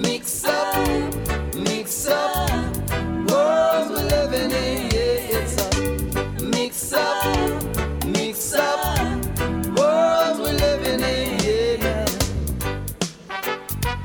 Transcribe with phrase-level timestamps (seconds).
[0.00, 0.86] Mix up,
[1.54, 2.38] mix up.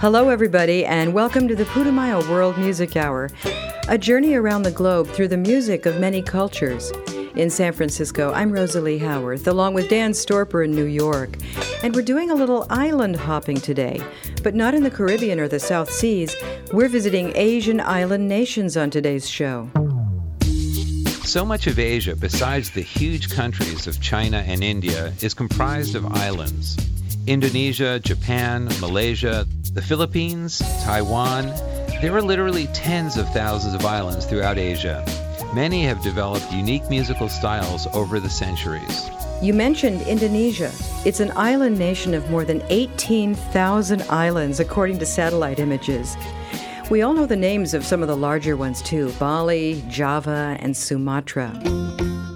[0.03, 3.29] Hello, everybody, and welcome to the Putumayo World Music Hour,
[3.87, 6.91] a journey around the globe through the music of many cultures.
[7.35, 11.35] In San Francisco, I'm Rosalie Howarth, along with Dan Storper in New York,
[11.81, 13.99] and we're doing a little island hopping today,
[14.43, 16.35] but not in the Caribbean or the South Seas.
[16.71, 19.67] We're visiting Asian island nations on today's show.
[21.23, 26.05] So much of Asia, besides the huge countries of China and India, is comprised of
[26.13, 26.77] islands.
[27.25, 31.47] Indonesia, Japan, Malaysia, the Philippines, Taiwan.
[31.99, 35.03] There are literally tens of thousands of islands throughout Asia.
[35.53, 39.11] Many have developed unique musical styles over the centuries.
[39.39, 40.71] You mentioned Indonesia.
[41.05, 46.17] It's an island nation of more than 18,000 islands, according to satellite images.
[46.89, 50.75] We all know the names of some of the larger ones too Bali, Java, and
[50.75, 51.51] Sumatra.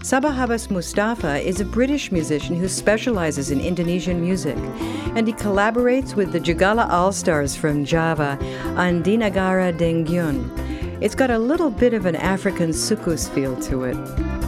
[0.06, 4.58] Sabah Habas Mustapha is a British musician who specializes in Indonesian music,
[5.16, 8.38] and he collaborates with the Jugala All Stars from Java
[8.78, 10.68] on Di Nagara Deungeun.
[11.00, 14.47] It's got a little bit of an African soukous feel to it.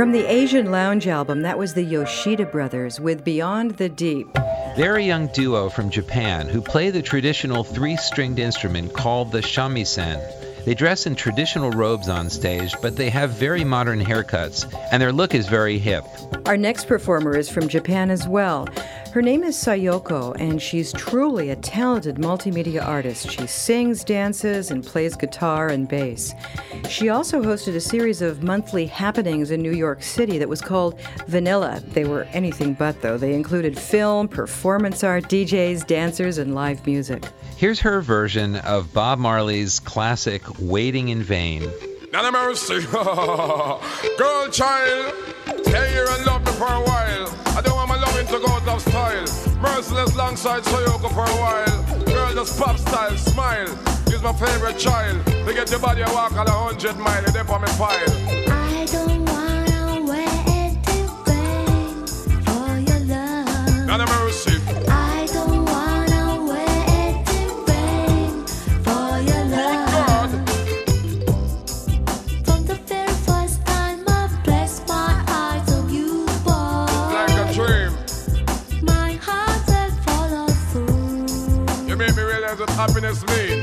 [0.00, 4.32] From the Asian Lounge album, that was the Yoshida Brothers with Beyond the Deep.
[4.74, 9.42] They're a young duo from Japan who play the traditional three stringed instrument called the
[9.42, 10.18] shamisen.
[10.64, 15.12] They dress in traditional robes on stage, but they have very modern haircuts, and their
[15.12, 16.04] look is very hip.
[16.46, 18.68] Our next performer is from Japan as well.
[19.12, 23.28] Her name is Sayoko, and she's truly a talented multimedia artist.
[23.28, 26.32] She sings, dances, and plays guitar and bass.
[26.88, 30.96] She also hosted a series of monthly happenings in New York City that was called
[31.26, 31.82] Vanilla.
[31.88, 33.18] They were anything but, though.
[33.18, 37.24] They included film, performance art, DJs, dancers, and live music.
[37.56, 41.68] Here's her version of Bob Marley's classic Waiting in Vain.
[42.12, 42.80] None of mercy.
[42.92, 45.14] Girl, child,
[45.62, 47.40] stay here and love me for a while.
[47.56, 47.79] I don't want my loving
[48.30, 49.26] to go out of style.
[49.60, 52.04] Merciless alongside Soyoko for a while.
[52.04, 53.66] Girl, just pop style, smile.
[54.06, 55.24] He's my favorite child.
[55.24, 57.24] They get your body a walk on a hundred mile.
[57.24, 57.90] They on me file.
[58.48, 62.06] I don't wanna wait in vain
[62.46, 63.86] for your love.
[63.86, 64.59] None of mercy.
[82.80, 83.59] Happiness means.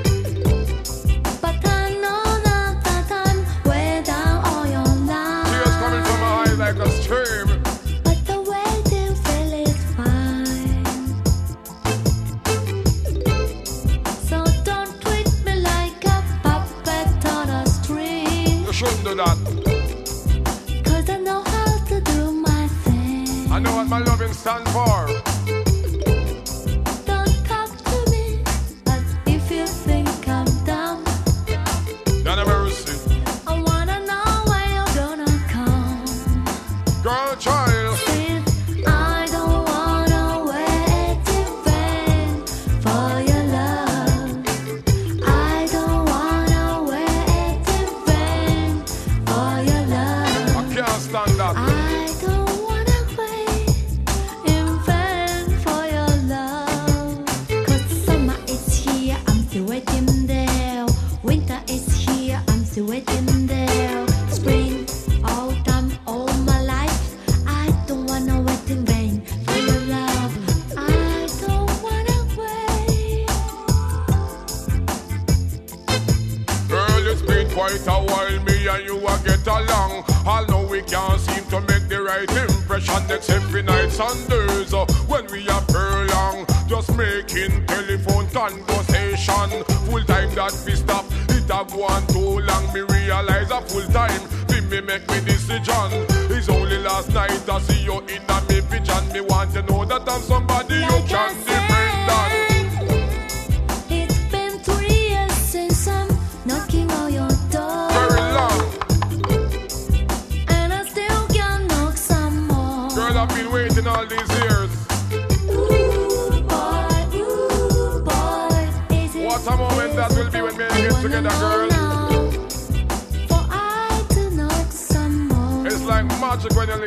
[80.28, 85.26] Although we can't seem to make the right impression, it's every night Sundays uh, when
[85.32, 89.64] we are long, just making telephone conversation.
[89.88, 92.74] Full time that we stop, it a go on too long.
[92.74, 94.20] Me realize a full time,
[94.50, 95.90] fi me make me decision.
[96.36, 99.08] It's only last night I see you in a me vision.
[99.14, 101.47] Me want to know that I'm somebody you can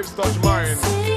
[0.00, 1.09] waves touch mine.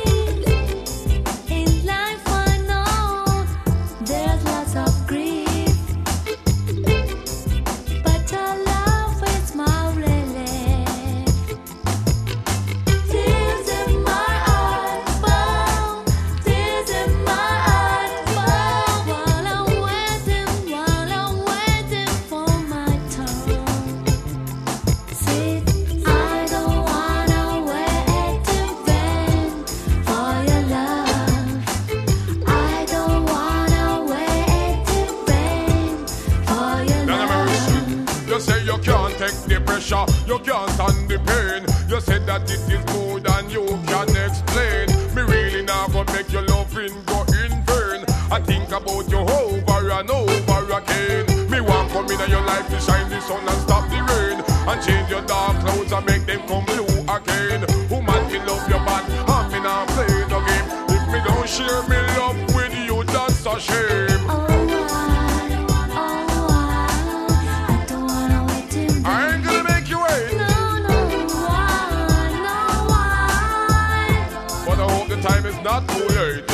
[63.55, 64.25] A shame.
[64.29, 64.47] Oh,
[64.89, 66.87] why, oh, why?
[67.69, 69.05] I don't wanna wait.
[69.05, 70.33] I ain't gonna make you wait.
[70.37, 70.95] No, no,
[71.45, 72.57] why, no,
[72.91, 74.65] why?
[74.65, 76.52] But I hope the time is not too late.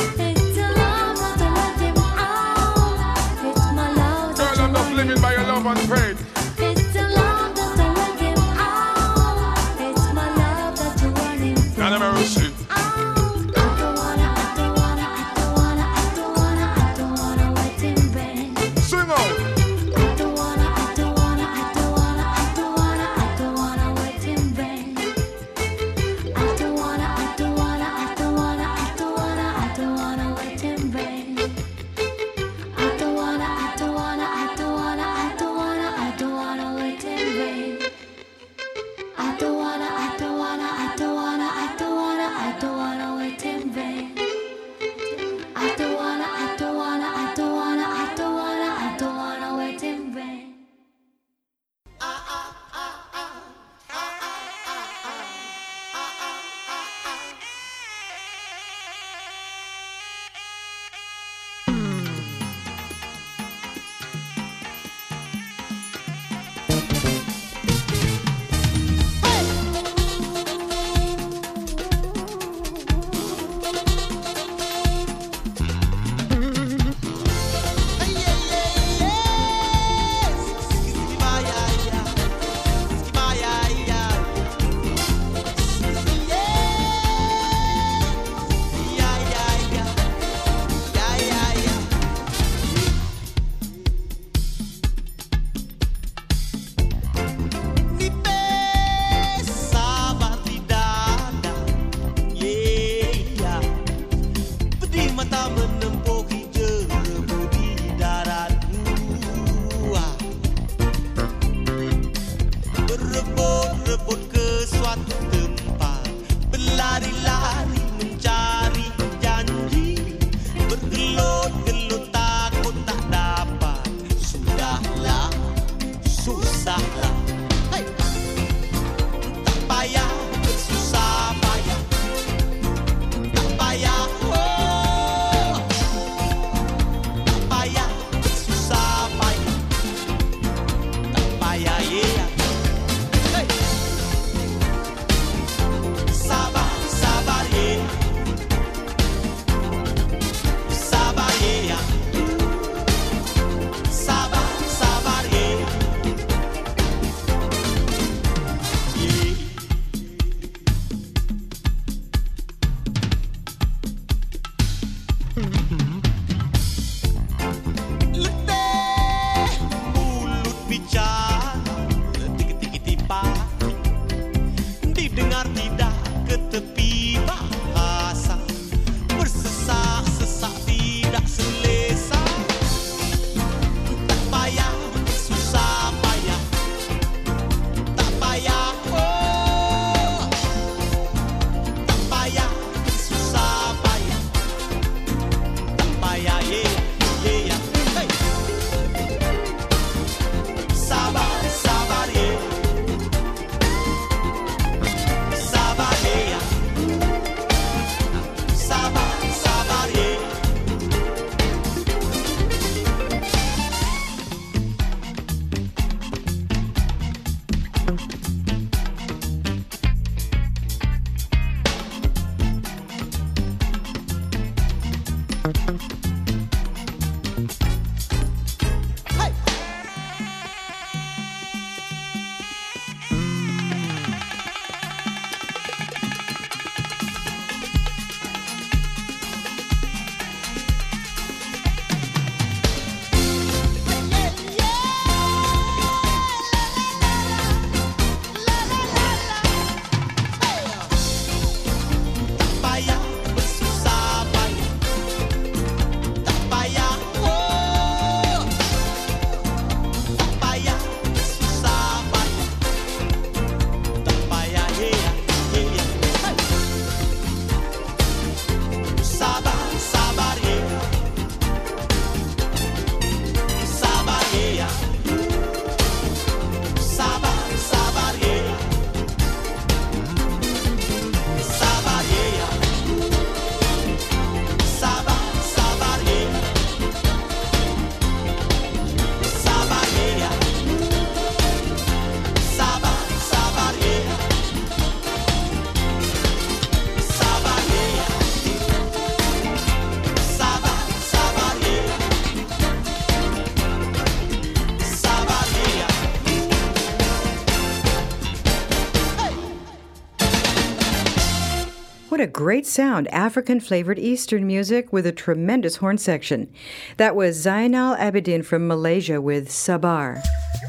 [312.20, 316.52] What a great sound, African flavored Eastern music with a tremendous horn section.
[316.98, 320.22] That was Zainal Abidin from Malaysia with Sabar.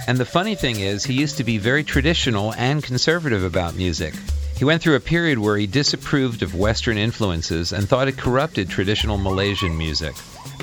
[0.07, 4.13] And the funny thing is, he used to be very traditional and conservative about music.
[4.62, 8.69] He went through a period where he disapproved of Western influences and thought it corrupted
[8.69, 10.13] traditional Malaysian music.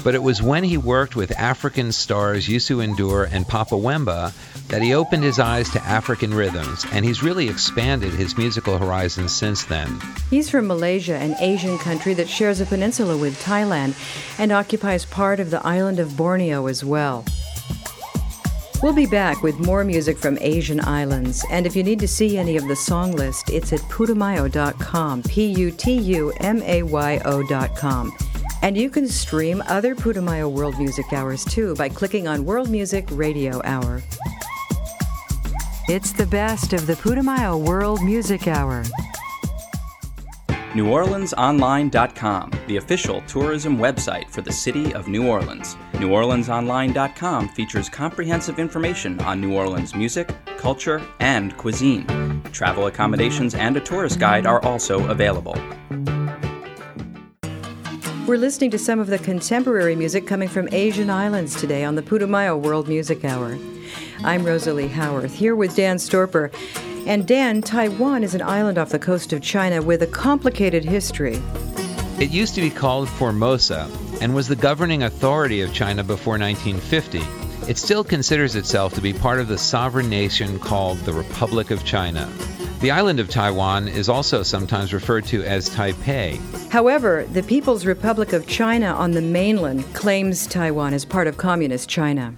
[0.05, 4.33] But it was when he worked with African stars Youssou N'Dour and Papa Wemba
[4.69, 9.33] that he opened his eyes to African rhythms, and he's really expanded his musical horizons
[9.33, 9.99] since then.
[10.31, 13.97] He's from Malaysia, an Asian country that shares a peninsula with Thailand
[14.39, 17.25] and occupies part of the island of Borneo as well.
[18.81, 22.39] We'll be back with more music from Asian islands, and if you need to see
[22.39, 27.21] any of the song list, it's at putumayo.com, P U T U M A Y
[27.25, 28.17] O.com.
[28.63, 33.05] And you can stream other Putumayo World Music Hours too by clicking on World Music
[33.11, 34.01] Radio Hour.
[35.89, 38.85] It's the best of the Putumayo World Music Hour.
[40.75, 45.77] NewOrleansOnline.com, the official tourism website for the city of New Orleans.
[45.95, 52.07] NewOrleansOnline.com features comprehensive information on New Orleans music, culture, and cuisine.
[52.53, 55.57] Travel accommodations and a tourist guide are also available.
[58.27, 62.03] We're listening to some of the contemporary music coming from Asian islands today on the
[62.03, 63.57] Putumayo World Music Hour.
[64.23, 66.53] I'm Rosalie Howarth, here with Dan Storper.
[67.09, 71.41] And Dan, Taiwan is an island off the coast of China with a complicated history.
[72.21, 73.91] It used to be called Formosa
[74.21, 77.23] and was the governing authority of China before 1950.
[77.67, 81.83] It still considers itself to be part of the sovereign nation called the Republic of
[81.83, 82.31] China.
[82.81, 86.39] The island of Taiwan is also sometimes referred to as Taipei.
[86.69, 91.89] However, the People's Republic of China on the mainland claims Taiwan as part of Communist
[91.89, 92.35] China.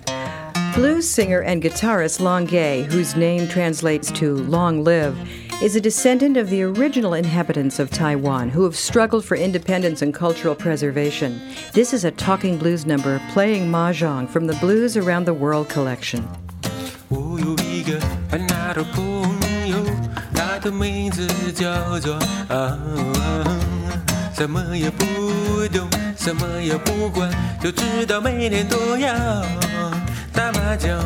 [0.74, 5.16] Blues singer and guitarist Long-ge, whose name translates to long live,
[5.62, 10.14] is a descendant of the original inhabitants of Taiwan who have struggled for independence and
[10.14, 11.40] cultural preservation.
[11.72, 16.22] This is a talking blues number playing mahjong from the Blues Around the World collection.
[17.08, 17.98] 我有一个
[18.30, 19.04] 很好的朋
[19.68, 19.76] 友，
[20.32, 22.14] 他的名字叫做
[22.48, 22.78] 啊，
[24.32, 25.04] 什么也不
[25.72, 27.28] 懂，什么也不管，
[27.60, 29.44] 就知道每天都要。
[30.40, 30.98] 打麻将。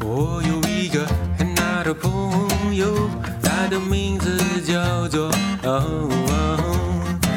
[0.00, 1.06] 我有一个
[1.38, 3.08] 很大的朋友
[3.40, 5.30] 他的名字叫做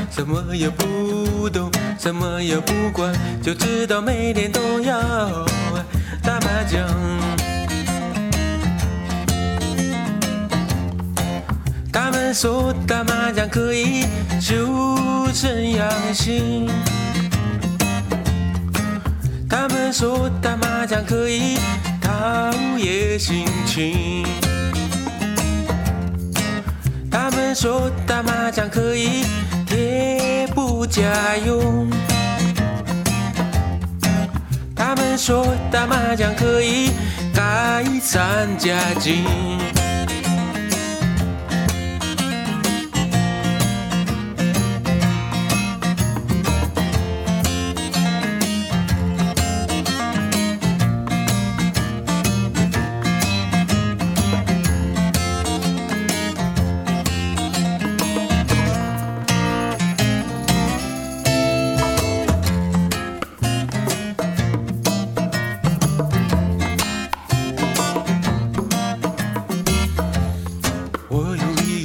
[0.10, 5.46] 什么也不懂什么也不管就知道每天都要
[6.24, 6.84] 打麻将。
[11.94, 14.04] 他们说打麻将可以
[14.42, 16.68] 修身养性。
[19.58, 21.58] 他们说打麻将可以
[22.02, 24.28] 陶冶心情，
[27.10, 29.24] 他们说打麻将可以
[29.66, 31.90] 贴补家用，
[34.76, 36.92] 他们说打麻将可以
[37.34, 39.24] 改善家境。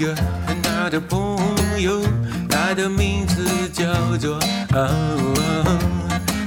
[0.01, 1.39] 一个很大的朋
[1.79, 2.01] 友，
[2.49, 3.85] 他的名字叫
[4.17, 4.37] 做
[4.73, 4.89] 啊，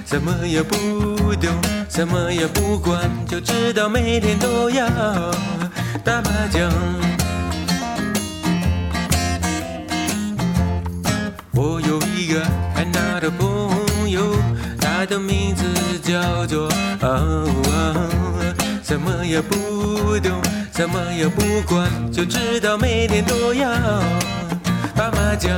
[0.08, 1.52] 什么也不懂，
[1.88, 4.88] 什么也不管，就知道每天都要
[6.04, 6.68] 打麻将。
[11.52, 14.36] 我有一个很大的朋友，
[14.82, 15.64] 他的名字
[16.02, 16.68] 叫做
[17.02, 17.22] 啊，
[18.84, 20.42] 什么也不懂，
[20.76, 23.70] 什么也不管，就知道每天都要
[24.96, 25.52] 打麻将。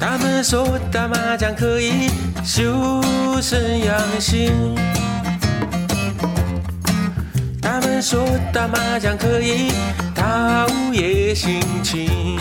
[0.00, 2.10] 他们说打麻将可以
[2.44, 3.00] 修
[3.40, 4.52] 身养性，
[7.62, 9.70] 他们说打麻将可以
[10.16, 12.40] 陶冶心情，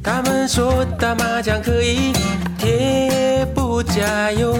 [0.00, 2.12] 他们说打麻将可以
[2.56, 3.44] 贴
[3.82, 4.56] 加油，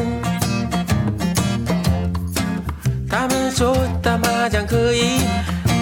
[3.08, 5.20] 他们说打麻将可以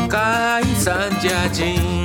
[0.09, 2.04] 改善家境。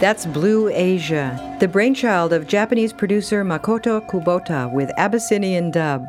[0.00, 6.08] That's Blue Asia, the brainchild of Japanese producer Makoto Kubota with Abyssinean dub.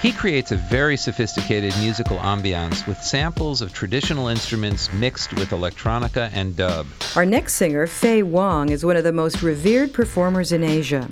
[0.00, 6.30] He creates a very sophisticated musical ambiance with samples of traditional instruments mixed with electronica
[6.32, 6.86] and dub.
[7.16, 11.06] Our next singer, Faye Wong, is one of the most revered performers in Asia.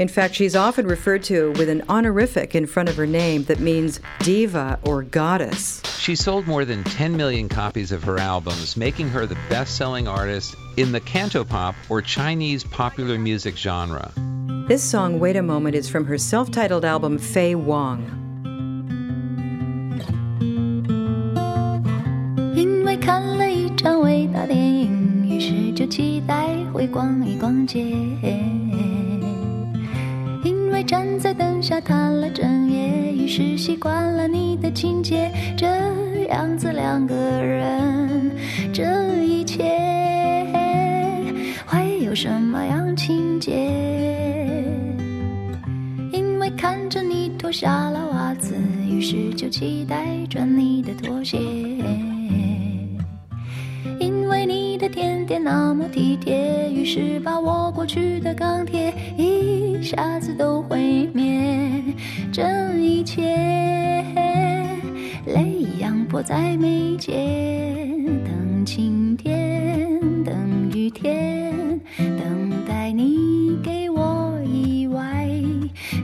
[0.00, 3.60] In fact, she's often referred to with an honorific in front of her name that
[3.60, 5.82] means diva or goddess.
[5.98, 10.08] She sold more than 10 million copies of her albums, making her the best selling
[10.08, 14.10] artist in the cantopop or Chinese popular music genre.
[14.68, 18.16] This song, Wait a Moment, is from her self titled album, Faye Wong.
[22.56, 27.84] 因为看了一场伟大电影，于是就期待会逛一逛街。
[30.90, 35.30] 站在灯下谈了整夜，于是习惯了你的情节。
[35.56, 35.64] 这
[36.26, 38.32] 样子两个人，
[38.72, 39.62] 这一切
[41.64, 43.54] 会有什么样情节？
[46.10, 51.38] 因为看着你脱下了袜子，于是就期待穿你的拖鞋。
[55.30, 61.80] 点那么体贴，于是把我过去的钢铁一下子都毁灭。
[62.32, 62.42] 这
[62.76, 63.22] 一切
[65.26, 67.14] 泪一样迫在眉间，
[68.24, 70.34] 等晴天，等
[70.74, 75.28] 雨天，等待你给我意外。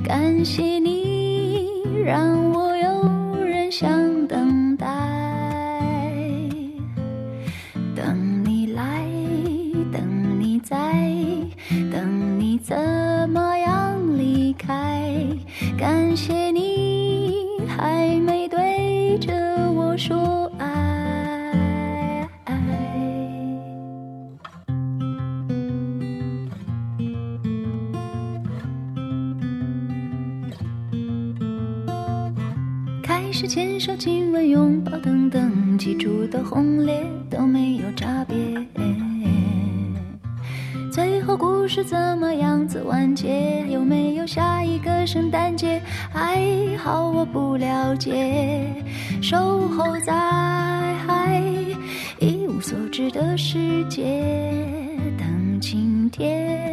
[0.05, 1.67] 感谢你，
[2.05, 4.87] 让我有人想等待。
[10.69, 10.77] 在，
[11.93, 12.77] 等你怎
[13.31, 15.13] 么样离开？
[15.79, 16.46] 感谢
[43.17, 43.65] 节？
[43.69, 45.83] 有没有下一个圣诞节？
[46.13, 46.39] 还
[46.77, 48.71] 好我不了解，
[49.21, 50.13] 守候在
[52.21, 54.03] 一无所知的世界，
[55.19, 56.66] 等晴天，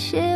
[0.00, 0.29] 感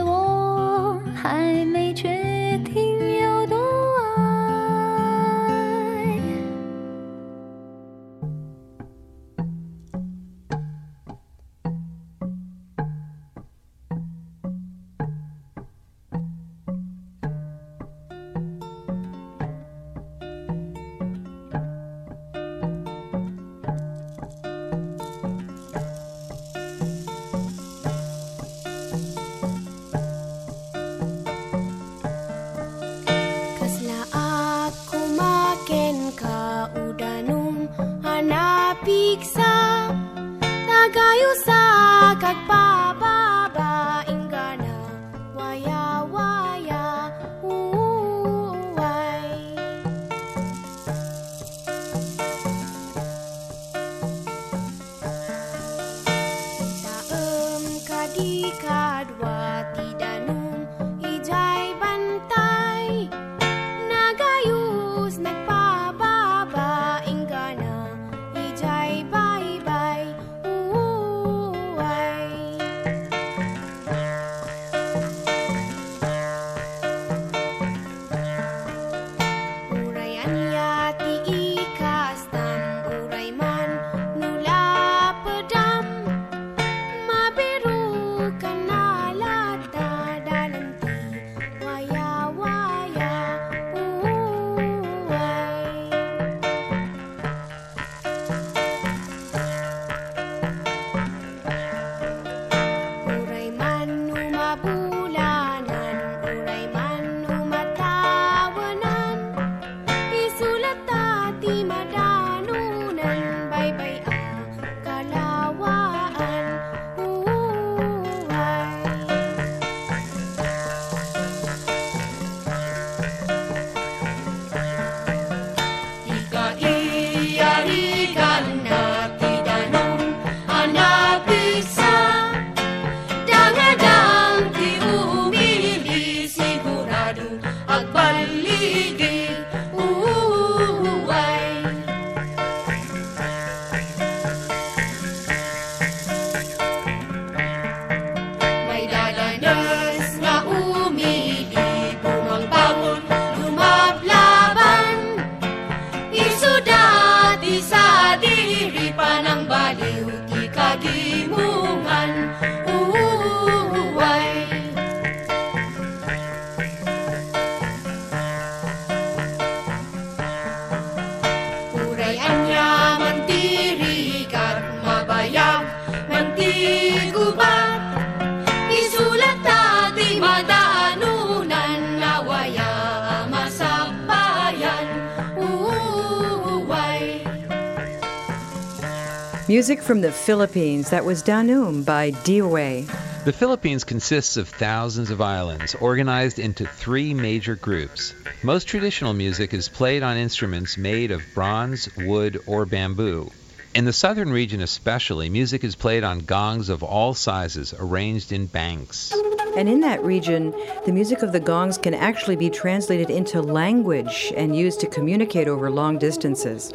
[190.25, 190.89] Philippines.
[190.89, 192.87] That was Danum by Diway.
[193.27, 198.14] The Philippines consists of thousands of islands organized into three major groups.
[198.43, 203.31] Most traditional music is played on instruments made of bronze, wood, or bamboo.
[203.75, 208.47] In the southern region especially, music is played on gongs of all sizes arranged in
[208.47, 209.12] banks.
[209.59, 210.55] And in that region,
[210.87, 215.49] the music of the gongs can actually be translated into language and used to communicate
[215.49, 216.72] over long distances.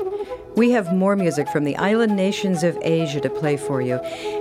[0.59, 3.95] We have more music from the island nations of Asia to play for you.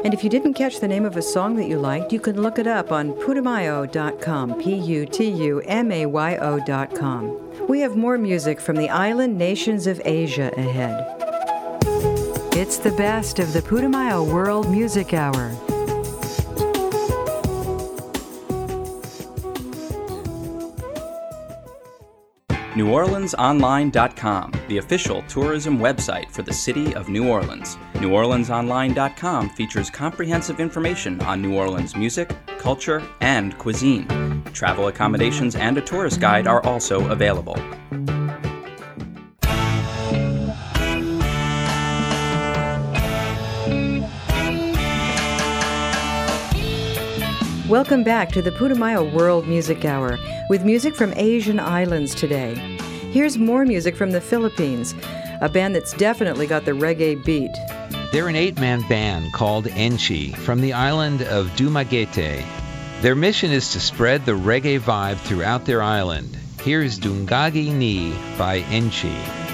[0.04, 2.42] And if you didn't catch the name of a song that you liked, you can
[2.42, 7.68] look it up on putumayo.com, P U T U M A Y O.com.
[7.68, 11.06] We have more music from the island nations of Asia ahead.
[12.56, 15.67] It's the best of the Putumayo World Music Hour.
[22.78, 27.76] NewOrleansOnline.com, the official tourism website for the city of New Orleans.
[27.94, 34.06] NewOrleansOnline.com features comprehensive information on New Orleans music, culture, and cuisine.
[34.52, 37.56] Travel accommodations and a tourist guide are also available.
[47.68, 52.54] Welcome back to the Putumayo World Music Hour with music from Asian islands today.
[53.12, 54.94] Here's more music from the Philippines,
[55.42, 57.54] a band that's definitely got the reggae beat.
[58.10, 62.42] They're an eight man band called Enchi from the island of Dumaguete.
[63.02, 66.38] Their mission is to spread the reggae vibe throughout their island.
[66.62, 69.47] Here's Dungagi Ni by Enchi.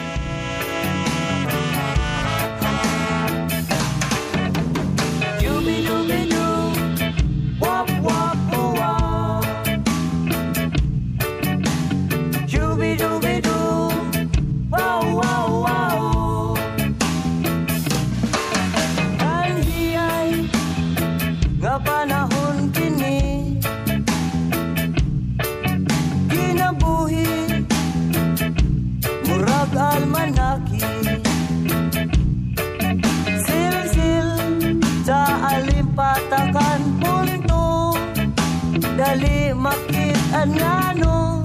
[39.84, 41.44] Bakit anano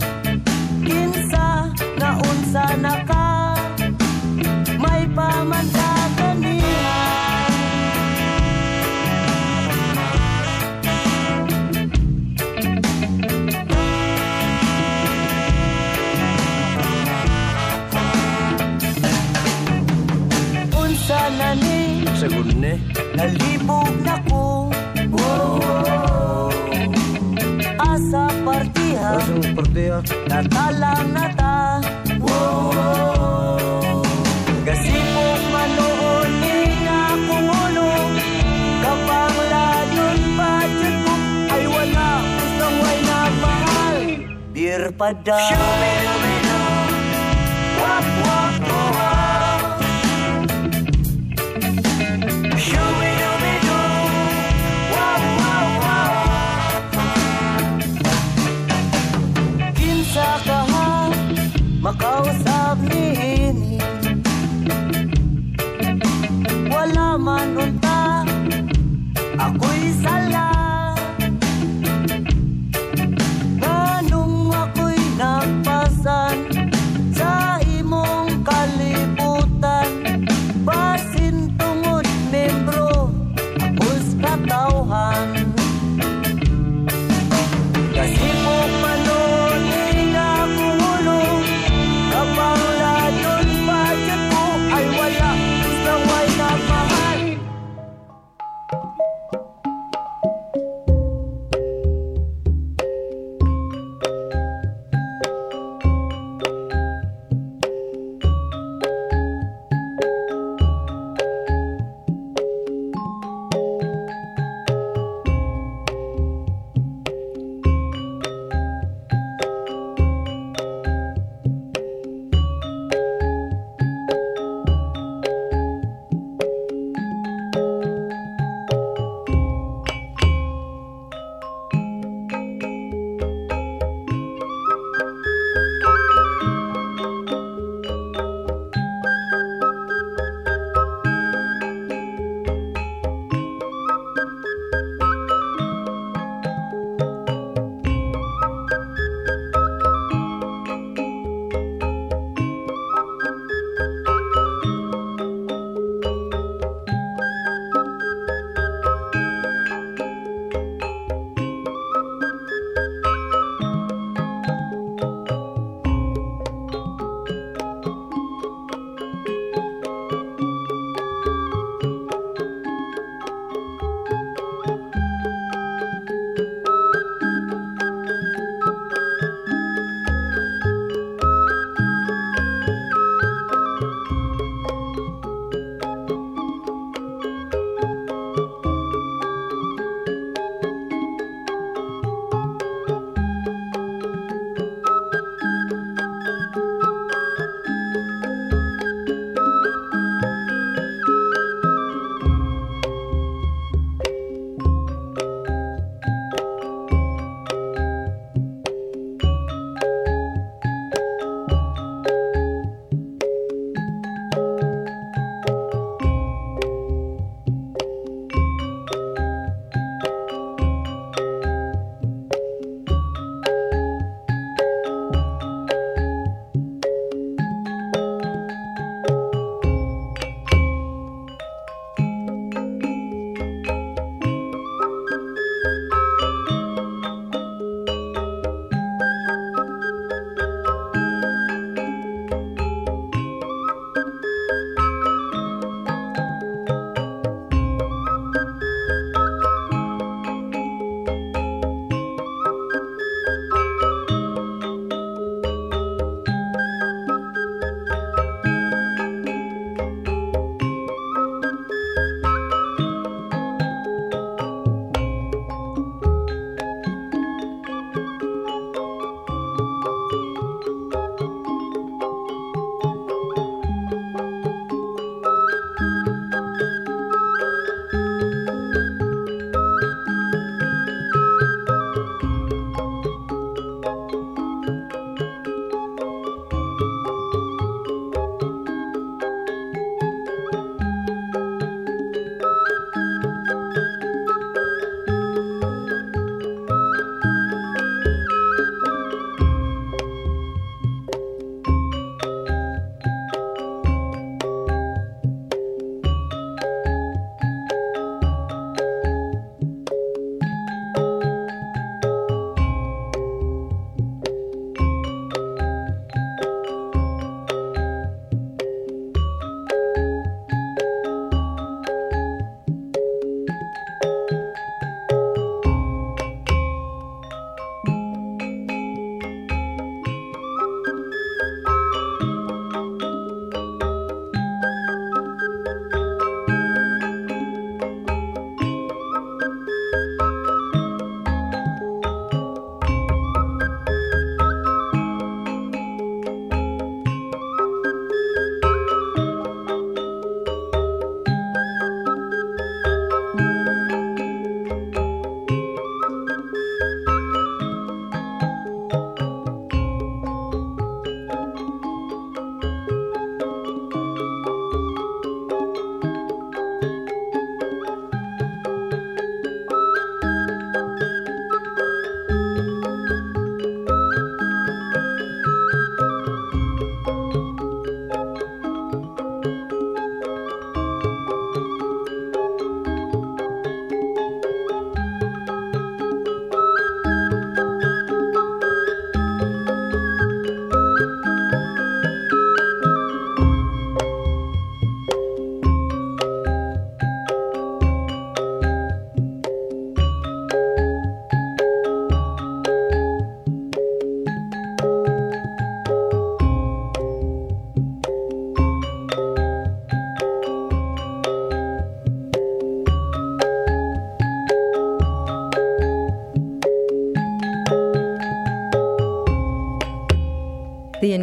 [0.87, 1.47] kinsa
[1.99, 3.25] nga unsa naka
[4.79, 6.99] may pamanta kaniha
[20.81, 22.05] Unsa na ni?
[22.19, 22.73] Según ne.
[23.15, 24.15] Nalibog na
[29.09, 31.81] Pasang perdiak Natalang nata
[32.21, 34.05] Wow, wow.
[34.61, 38.13] Gasipong manoon Ina kumulong
[38.85, 41.15] Kapang ladon Padyot mo
[41.49, 43.97] Ay wala Gusto ay napahal
[44.93, 46.28] pa daw Show me,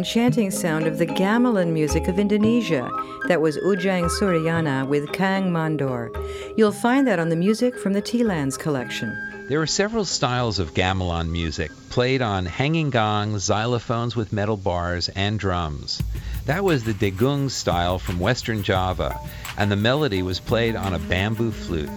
[0.07, 2.89] enchanting sound of the gamelan music of Indonesia.
[3.27, 6.07] That was Ujang Suryana with Kang Mandor.
[6.55, 9.11] You'll find that on the music from the Tealands collection.
[9.49, 15.09] There are several styles of gamelan music, played on hanging gongs, xylophones with metal bars,
[15.09, 16.01] and drums.
[16.45, 19.19] That was the Degung style from Western Java,
[19.57, 21.89] and the melody was played on a bamboo flute.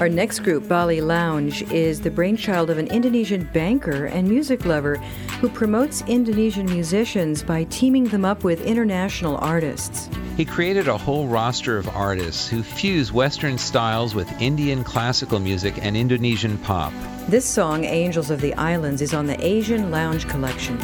[0.00, 4.96] Our next group, Bali Lounge, is the brainchild of an Indonesian banker and music lover
[5.40, 10.10] who promotes Indonesian musicians by teaming them up with international artists.
[10.36, 15.78] He created a whole roster of artists who fuse Western styles with Indian classical music
[15.80, 16.92] and Indonesian pop.
[17.28, 20.76] This song, Angels of the Islands, is on the Asian Lounge collection.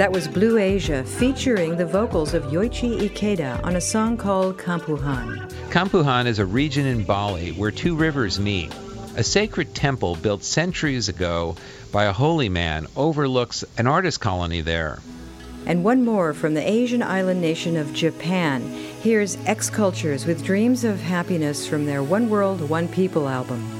[0.00, 5.52] That was Blue Asia featuring the vocals of Yoichi Ikeda on a song called Campuhan.
[5.68, 8.74] Campuhan is a region in Bali where two rivers meet.
[9.18, 11.54] A sacred temple built centuries ago
[11.92, 15.00] by a holy man overlooks an artist colony there.
[15.66, 18.62] And one more from the Asian island nation of Japan.
[19.02, 23.79] Here's Xcultures with Dreams of Happiness from their One World, One People album.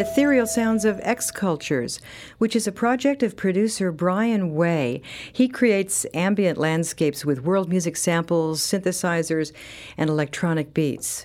[0.00, 2.00] Ethereal Sounds of Xcultures,
[2.38, 5.02] which is a project of producer Brian Way.
[5.30, 9.52] He creates ambient landscapes with world music samples, synthesizers,
[9.98, 11.20] and electronic beats.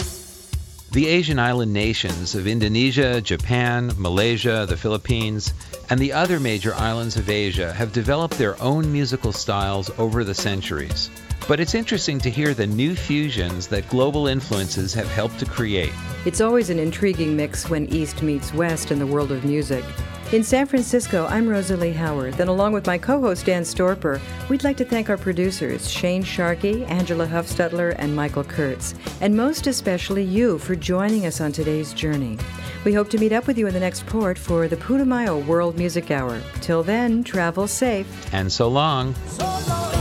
[0.92, 5.54] The Asian island nations of Indonesia, Japan, Malaysia, the Philippines,
[5.90, 10.36] and the other major islands of Asia have developed their own musical styles over the
[10.36, 11.10] centuries.
[11.48, 15.94] But it's interesting to hear the new fusions that global influences have helped to create.
[16.26, 19.86] It's always an intriguing mix when East meets West in the world of music.
[20.32, 22.40] In San Francisco, I'm Rosalie Howard.
[22.40, 24.20] And along with my co host Dan Storper,
[24.50, 28.96] we'd like to thank our producers, Shane Sharkey, Angela Huffstutler, and Michael Kurtz.
[29.22, 32.40] And most especially you for joining us on today's journey.
[32.86, 35.78] We hope to meet up with you in the next port for the Putumayo World
[35.78, 36.42] Music Hour.
[36.62, 38.34] Till then, travel safe.
[38.34, 39.14] And so long.
[39.28, 39.95] So long.